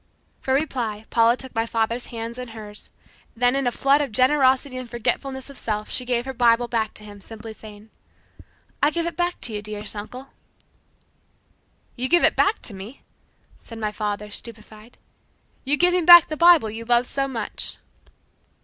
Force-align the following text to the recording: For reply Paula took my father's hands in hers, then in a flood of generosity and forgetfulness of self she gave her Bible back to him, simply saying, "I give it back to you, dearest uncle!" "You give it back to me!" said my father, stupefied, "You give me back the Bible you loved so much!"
For 0.39 0.55
reply 0.55 1.05
Paula 1.11 1.37
took 1.37 1.53
my 1.53 1.67
father's 1.67 2.07
hands 2.07 2.39
in 2.39 2.47
hers, 2.57 2.89
then 3.35 3.55
in 3.55 3.67
a 3.67 3.71
flood 3.71 4.01
of 4.01 4.11
generosity 4.11 4.75
and 4.77 4.89
forgetfulness 4.89 5.47
of 5.47 5.59
self 5.59 5.91
she 5.91 6.05
gave 6.05 6.25
her 6.25 6.33
Bible 6.33 6.67
back 6.67 6.95
to 6.95 7.03
him, 7.03 7.21
simply 7.21 7.53
saying, 7.53 7.91
"I 8.81 8.89
give 8.89 9.05
it 9.05 9.15
back 9.15 9.39
to 9.41 9.53
you, 9.53 9.61
dearest 9.61 9.95
uncle!" 9.95 10.29
"You 11.95 12.07
give 12.07 12.23
it 12.23 12.35
back 12.35 12.63
to 12.63 12.73
me!" 12.73 13.03
said 13.59 13.77
my 13.77 13.91
father, 13.91 14.31
stupefied, 14.31 14.97
"You 15.65 15.77
give 15.77 15.93
me 15.93 16.01
back 16.01 16.25
the 16.29 16.35
Bible 16.35 16.71
you 16.71 16.83
loved 16.83 17.05
so 17.05 17.27
much!" 17.27 17.77